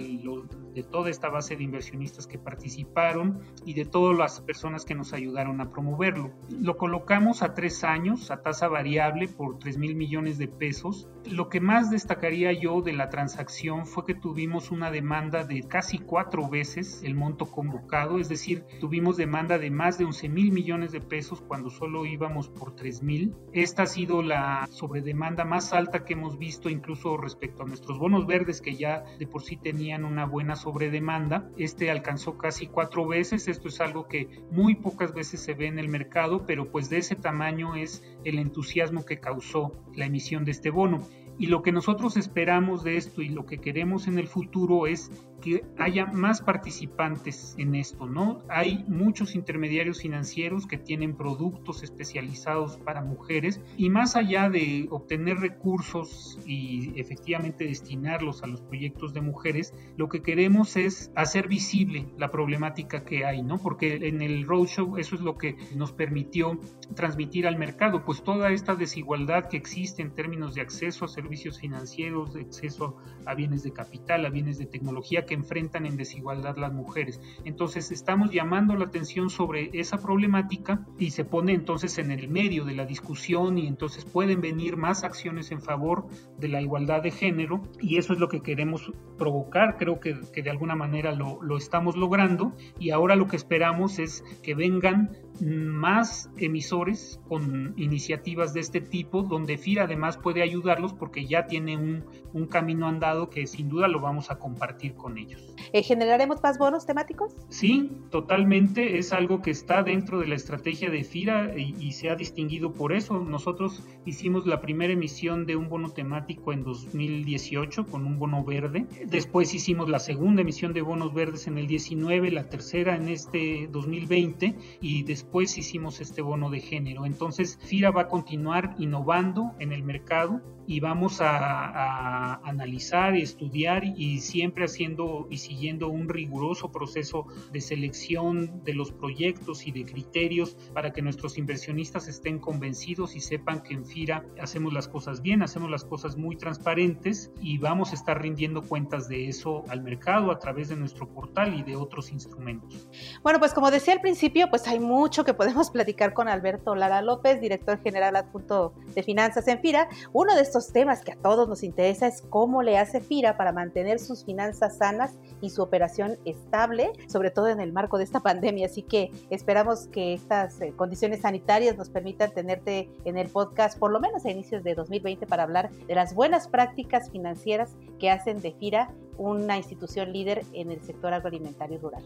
de 0.74 0.82
toda 0.82 1.10
esta 1.10 1.28
base 1.28 1.56
de 1.56 1.64
inversionistas 1.64 2.26
que 2.26 2.38
participaron 2.38 3.40
y 3.66 3.74
de 3.74 3.84
todas 3.84 4.16
las 4.16 4.40
personas 4.40 4.84
que 4.84 4.94
nos 4.94 5.12
ayudaron 5.12 5.60
a 5.60 5.70
promoverlo. 5.70 6.30
Lo 6.48 6.76
colocamos 6.76 7.42
a 7.42 7.54
tres 7.54 7.84
años 7.84 8.30
a 8.30 8.42
tasa 8.42 8.68
variable 8.68 9.28
por 9.28 9.58
3 9.58 9.78
mil 9.78 9.96
millones 9.96 10.38
de 10.38 10.48
pesos. 10.48 11.08
Lo 11.30 11.48
que 11.48 11.60
más 11.60 11.90
destacaría 11.90 12.52
yo 12.52 12.80
de 12.82 12.92
la 12.92 13.08
transacción 13.08 13.86
fue 13.86 14.04
que 14.04 14.14
tuvimos 14.14 14.70
una 14.70 14.90
demanda 14.90 15.44
de 15.44 15.62
casi 15.62 15.98
cuatro 15.98 16.48
veces 16.48 17.02
el 17.02 17.14
monto 17.14 17.46
convocado, 17.46 18.18
es 18.18 18.28
decir, 18.28 18.64
tuvimos 18.80 19.16
demanda 19.16 19.58
de 19.58 19.70
más 19.70 19.98
de 19.98 20.04
11 20.04 20.28
mil 20.28 20.51
millones 20.52 20.92
de 20.92 21.00
pesos 21.00 21.40
cuando 21.40 21.70
solo 21.70 22.06
íbamos 22.06 22.48
por 22.48 22.76
3 22.76 23.02
mil. 23.02 23.34
Esta 23.52 23.82
ha 23.82 23.86
sido 23.86 24.22
la 24.22 24.68
sobredemanda 24.70 25.44
más 25.44 25.72
alta 25.72 26.04
que 26.04 26.12
hemos 26.12 26.38
visto 26.38 26.68
incluso 26.68 27.16
respecto 27.16 27.62
a 27.62 27.66
nuestros 27.66 27.98
bonos 27.98 28.26
verdes 28.26 28.60
que 28.60 28.76
ya 28.76 29.04
de 29.18 29.26
por 29.26 29.42
sí 29.42 29.56
tenían 29.56 30.04
una 30.04 30.26
buena 30.26 30.56
sobredemanda. 30.56 31.50
Este 31.56 31.90
alcanzó 31.90 32.38
casi 32.38 32.66
cuatro 32.66 33.06
veces. 33.06 33.48
Esto 33.48 33.68
es 33.68 33.80
algo 33.80 34.06
que 34.06 34.28
muy 34.50 34.76
pocas 34.76 35.14
veces 35.14 35.40
se 35.40 35.54
ve 35.54 35.66
en 35.66 35.78
el 35.78 35.88
mercado, 35.88 36.46
pero 36.46 36.70
pues 36.70 36.90
de 36.90 36.98
ese 36.98 37.16
tamaño 37.16 37.74
es 37.74 38.04
el 38.24 38.38
entusiasmo 38.38 39.04
que 39.04 39.20
causó 39.20 39.72
la 39.94 40.06
emisión 40.06 40.44
de 40.44 40.52
este 40.52 40.70
bono. 40.70 41.00
Y 41.42 41.48
lo 41.48 41.60
que 41.60 41.72
nosotros 41.72 42.16
esperamos 42.16 42.84
de 42.84 42.96
esto 42.96 43.20
y 43.20 43.28
lo 43.28 43.46
que 43.46 43.58
queremos 43.58 44.06
en 44.06 44.16
el 44.20 44.28
futuro 44.28 44.86
es 44.86 45.10
que 45.40 45.64
haya 45.76 46.06
más 46.06 46.40
participantes 46.40 47.56
en 47.58 47.74
esto, 47.74 48.06
¿no? 48.06 48.44
Hay 48.48 48.84
muchos 48.86 49.34
intermediarios 49.34 50.00
financieros 50.00 50.68
que 50.68 50.78
tienen 50.78 51.16
productos 51.16 51.82
especializados 51.82 52.76
para 52.76 53.02
mujeres 53.02 53.60
y 53.76 53.90
más 53.90 54.14
allá 54.14 54.50
de 54.50 54.86
obtener 54.92 55.38
recursos 55.38 56.38
y 56.46 56.92
efectivamente 56.94 57.64
destinarlos 57.64 58.44
a 58.44 58.46
los 58.46 58.60
proyectos 58.60 59.12
de 59.12 59.22
mujeres, 59.22 59.74
lo 59.96 60.08
que 60.08 60.22
queremos 60.22 60.76
es 60.76 61.10
hacer 61.16 61.48
visible 61.48 62.06
la 62.18 62.30
problemática 62.30 63.04
que 63.04 63.24
hay, 63.24 63.42
¿no? 63.42 63.58
Porque 63.58 63.96
en 64.06 64.22
el 64.22 64.46
roadshow 64.46 64.96
eso 64.96 65.16
es 65.16 65.22
lo 65.22 65.38
que 65.38 65.56
nos 65.74 65.90
permitió 65.90 66.60
transmitir 66.94 67.48
al 67.48 67.58
mercado, 67.58 68.04
pues 68.04 68.22
toda 68.22 68.52
esta 68.52 68.76
desigualdad 68.76 69.48
que 69.48 69.56
existe 69.56 70.02
en 70.02 70.14
términos 70.14 70.54
de 70.54 70.60
acceso 70.60 71.04
a 71.04 71.08
servicios 71.08 71.31
financieros, 71.58 72.32
de 72.34 72.42
acceso 72.42 72.96
a 73.26 73.34
bienes 73.34 73.62
de 73.62 73.72
capital, 73.72 74.24
a 74.24 74.30
bienes 74.30 74.58
de 74.58 74.66
tecnología, 74.66 75.26
enfrentan 75.34 75.86
en 75.86 75.96
desigualdad 75.96 76.56
las 76.56 76.72
mujeres. 76.72 77.20
Entonces 77.44 77.90
estamos 77.90 78.30
llamando 78.30 78.76
la 78.76 78.86
atención 78.86 79.30
sobre 79.30 79.70
esa 79.72 79.98
problemática 79.98 80.86
y 80.98 81.10
se 81.10 81.24
pone 81.24 81.52
entonces 81.52 81.98
en 81.98 82.10
el 82.10 82.28
medio 82.28 82.64
de 82.64 82.74
la 82.74 82.84
discusión 82.84 83.58
y 83.58 83.66
entonces 83.66 84.04
pueden 84.04 84.40
venir 84.40 84.76
más 84.76 85.04
acciones 85.04 85.50
en 85.50 85.60
favor 85.60 86.06
de 86.38 86.48
la 86.48 86.60
igualdad 86.60 87.02
de 87.02 87.10
género 87.10 87.62
y 87.80 87.98
eso 87.98 88.12
es 88.12 88.18
lo 88.18 88.28
que 88.28 88.40
queremos 88.40 88.92
provocar. 89.18 89.76
Creo 89.78 90.00
que, 90.00 90.14
de 90.14 90.50
alguna 90.50 90.74
manera 90.74 91.12
lo 91.12 91.56
estamos 91.56 91.96
logrando 91.96 92.52
y 92.78 92.90
ahora 92.90 93.16
lo 93.16 93.26
que 93.26 93.36
esperamos 93.36 93.98
es 93.98 94.24
que 94.42 94.54
vengan 94.54 95.10
más 95.40 96.30
emisores 96.36 97.20
con 97.28 97.74
iniciativas 97.76 98.52
de 98.54 98.60
este 98.60 98.80
tipo, 98.80 99.22
donde 99.22 99.58
FIRA 99.58 99.84
además 99.84 100.18
puede 100.18 100.42
ayudarlos 100.42 100.92
porque 100.92 101.26
ya 101.26 101.46
tiene 101.46 101.76
un, 101.76 102.04
un 102.32 102.46
camino 102.46 102.86
andado 102.86 103.30
que 103.30 103.46
sin 103.46 103.68
duda 103.68 103.88
lo 103.88 104.00
vamos 104.00 104.30
a 104.30 104.38
compartir 104.38 104.94
con 104.94 105.18
ellos. 105.18 105.54
Eh, 105.72 105.82
¿Generaremos 105.82 106.42
más 106.42 106.58
bonos 106.58 106.86
temáticos? 106.86 107.34
Sí, 107.48 107.90
totalmente. 108.10 108.98
Es 108.98 109.12
algo 109.12 109.42
que 109.42 109.50
está 109.50 109.82
dentro 109.82 110.20
de 110.20 110.28
la 110.28 110.34
estrategia 110.34 110.90
de 110.90 111.04
FIRA 111.04 111.58
y, 111.58 111.74
y 111.78 111.92
se 111.92 112.10
ha 112.10 112.14
distinguido 112.14 112.72
por 112.72 112.92
eso. 112.92 113.18
Nosotros 113.18 113.82
hicimos 114.04 114.46
la 114.46 114.60
primera 114.60 114.92
emisión 114.92 115.46
de 115.46 115.56
un 115.56 115.68
bono 115.68 115.90
temático 115.90 116.52
en 116.52 116.62
2018 116.62 117.86
con 117.86 118.06
un 118.06 118.18
bono 118.18 118.44
verde. 118.44 118.86
Después 119.06 119.54
hicimos 119.54 119.88
la 119.88 119.98
segunda 119.98 120.42
emisión 120.42 120.72
de 120.72 120.82
bonos 120.82 121.14
verdes 121.14 121.46
en 121.46 121.58
el 121.58 121.66
19, 121.66 122.30
la 122.30 122.48
tercera 122.48 122.96
en 122.96 123.08
este 123.08 123.68
2020 123.70 124.56
y 124.80 125.02
después 125.02 125.21
después 125.22 125.56
hicimos 125.56 126.00
este 126.00 126.20
bono 126.20 126.50
de 126.50 126.58
género. 126.58 127.06
Entonces, 127.06 127.56
FIRA 127.62 127.92
va 127.92 128.02
a 128.02 128.08
continuar 128.08 128.74
innovando 128.78 129.52
en 129.60 129.72
el 129.72 129.84
mercado 129.84 130.42
y 130.66 130.80
vamos 130.80 131.20
a, 131.20 132.34
analizar, 132.44 133.16
estudiar 133.16 133.84
y 133.84 134.20
siempre 134.20 134.64
haciendo 134.64 135.26
y 135.30 135.38
siguiendo 135.38 135.88
un 135.88 136.08
riguroso 136.08 136.70
proceso 136.70 137.26
de 137.52 137.60
selección 137.60 138.62
de 138.64 138.74
los 138.74 138.92
proyectos 138.92 139.66
y 139.66 139.72
de 139.72 139.84
criterios 139.84 140.56
para 140.72 140.92
que 140.92 141.02
nuestros 141.02 141.38
inversionistas 141.38 142.08
estén 142.08 142.38
convencidos 142.38 143.16
y 143.16 143.20
sepan 143.20 143.62
que 143.62 143.74
en 143.74 143.84
FIRA 143.84 144.24
hacemos 144.40 144.72
las 144.72 144.88
cosas 144.88 145.22
bien, 145.22 145.42
hacemos 145.42 145.70
las 145.70 145.84
cosas 145.84 146.16
muy 146.16 146.36
transparentes 146.36 147.32
y 147.40 147.58
vamos 147.58 147.92
a 147.92 147.94
estar 147.94 148.20
rindiendo 148.20 148.62
cuentas 148.62 149.08
de 149.08 149.28
eso 149.28 149.64
al 149.68 149.82
mercado 149.82 150.30
a 150.30 150.38
través 150.38 150.68
de 150.68 150.76
nuestro 150.76 151.08
portal 151.08 151.54
y 151.54 151.62
de 151.62 151.76
otros 151.76 152.12
instrumentos. 152.12 152.88
Bueno, 153.22 153.38
pues 153.38 153.54
como 153.54 153.70
decía 153.70 153.94
al 153.94 154.00
principio, 154.00 154.48
pues 154.50 154.66
hay 154.68 154.80
mucho 154.80 155.24
que 155.24 155.34
podemos 155.34 155.70
platicar 155.72 156.12
con 156.14 156.28
Alberto 156.28 156.74
Lara 156.74 157.02
López, 157.02 157.40
director 157.40 157.80
general 157.82 158.16
adjunto 158.16 158.74
de 158.94 159.02
finanzas 159.02 159.48
en 159.48 159.60
FIRA. 159.60 159.88
Uno 160.12 160.34
de 160.34 160.42
estos 160.52 160.70
temas 160.70 161.00
que 161.00 161.12
a 161.12 161.16
todos 161.16 161.48
nos 161.48 161.62
interesa 161.62 162.06
es 162.06 162.20
cómo 162.28 162.62
le 162.62 162.76
hace 162.76 163.00
FIRA 163.00 163.38
para 163.38 163.52
mantener 163.52 163.98
sus 163.98 164.22
finanzas 164.22 164.76
sanas 164.76 165.16
y 165.40 165.48
su 165.48 165.62
operación 165.62 166.18
estable, 166.26 166.92
sobre 167.08 167.30
todo 167.30 167.48
en 167.48 167.58
el 167.58 167.72
marco 167.72 167.96
de 167.96 168.04
esta 168.04 168.20
pandemia. 168.20 168.66
Así 168.66 168.82
que 168.82 169.10
esperamos 169.30 169.86
que 169.86 170.12
estas 170.12 170.60
eh, 170.60 170.74
condiciones 170.76 171.22
sanitarias 171.22 171.78
nos 171.78 171.88
permitan 171.88 172.32
tenerte 172.32 172.90
en 173.06 173.16
el 173.16 173.30
podcast 173.30 173.78
por 173.78 173.92
lo 173.92 173.98
menos 173.98 174.26
a 174.26 174.30
inicios 174.30 174.62
de 174.62 174.74
2020 174.74 175.26
para 175.26 175.44
hablar 175.44 175.70
de 175.70 175.94
las 175.94 176.14
buenas 176.14 176.48
prácticas 176.48 177.10
financieras 177.10 177.74
que 177.98 178.10
hacen 178.10 178.42
de 178.42 178.52
FIRA 178.52 178.92
una 179.16 179.56
institución 179.56 180.12
líder 180.12 180.44
en 180.52 180.70
el 180.70 180.82
sector 180.82 181.14
agroalimentario 181.14 181.78
rural. 181.78 182.04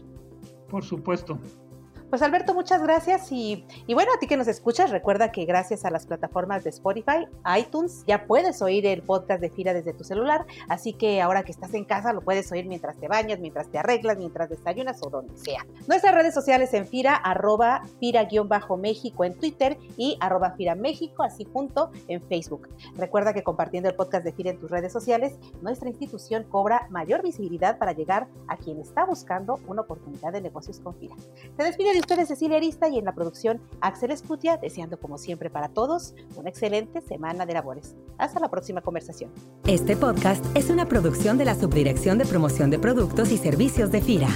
Por 0.69 0.85
supuesto. 0.85 1.37
Pues 2.09 2.21
Alberto, 2.21 2.53
muchas 2.53 2.81
gracias 2.81 3.29
y, 3.33 3.65
bueno, 3.93 4.13
a 4.15 4.19
ti 4.19 4.27
que 4.27 4.37
nos 4.37 4.47
escuchas, 4.47 4.91
recuerda 4.91 5.29
que 5.29 5.43
gracias 5.43 5.83
a 5.83 5.91
las 5.91 6.05
plataformas 6.05 6.63
de 6.63 6.69
Spotify, 6.69 7.27
iTunes, 7.59 8.05
ya 8.07 8.25
puedes 8.25 8.61
oír 8.61 8.85
el 8.85 9.01
podcast 9.01 9.41
de 9.41 9.49
Fira 9.49 9.73
desde 9.73 9.91
tu 9.91 10.05
celular, 10.05 10.45
así 10.69 10.93
que 10.93 11.21
ahora 11.21 11.43
que 11.43 11.51
estás 11.51 11.73
en 11.73 11.83
casa 11.83 12.13
lo 12.13 12.21
puedes 12.21 12.49
oír 12.53 12.65
mientras 12.65 12.95
te 12.95 13.09
bañas, 13.09 13.39
mientras 13.39 13.69
te 13.69 13.77
arreglas, 13.77 14.17
mientras 14.17 14.49
desayunas 14.49 15.03
o 15.03 15.09
donde 15.09 15.35
sea. 15.35 15.65
Nuestras 15.87 16.15
redes 16.15 16.33
sociales 16.33 16.73
en 16.73 16.87
Fira, 16.87 17.13
arroba 17.13 17.81
Fira-México 17.99 19.25
en 19.25 19.37
Twitter 19.37 19.77
y 19.97 20.17
arroba 20.21 20.51
Fira 20.51 20.75
México, 20.75 21.23
así 21.23 21.43
junto 21.43 21.91
en 22.07 22.21
Facebook. 22.21 22.69
Recuerda 22.95 23.33
que 23.33 23.43
compartiendo 23.43 23.89
el 23.89 23.95
podcast 23.95 24.23
de 24.23 24.31
Fira 24.31 24.51
en 24.51 24.59
tus 24.61 24.71
redes 24.71 24.93
sociales, 24.93 25.37
nuestra 25.61 25.89
institución 25.89 26.45
cobra 26.45 26.87
mayor 26.89 27.21
visibilidad 27.21 27.77
para 27.77 27.91
llegar 27.91 28.29
a 28.47 28.55
quien 28.55 28.79
está 28.79 29.03
buscando 29.03 29.59
una 29.67 29.81
oportunidad 29.81 30.31
de 30.31 30.39
negocios 30.39 30.79
con 30.79 30.95
Fira. 30.95 31.15
Te 31.57 31.63
despide 31.63 31.96
de 31.97 32.01
ustedes 32.01 32.27
Cecilia 32.27 32.57
Arista 32.57 32.87
y 32.89 32.99
en 32.99 33.05
la 33.05 33.13
producción 33.13 33.59
Axel 33.81 34.11
Escutia, 34.11 34.57
deseando 34.57 34.99
como 34.99 35.17
siempre 35.17 35.49
para 35.49 35.69
todos 35.69 36.13
una 36.35 36.49
excelente 36.49 37.01
semana 37.01 37.47
de 37.47 37.53
labores. 37.53 37.95
Hasta 38.19 38.39
la 38.39 38.51
próxima 38.51 38.81
conversación. 38.81 39.31
Este 39.65 39.97
podcast 39.97 40.45
es 40.55 40.69
una 40.69 40.87
producción 40.87 41.39
de 41.39 41.45
la 41.45 41.55
Subdirección 41.55 42.19
de 42.19 42.25
Promoción 42.25 42.69
de 42.69 42.77
Productos 42.77 43.31
y 43.31 43.37
Servicios 43.37 43.91
de 43.91 44.01
FIRA. 44.01 44.29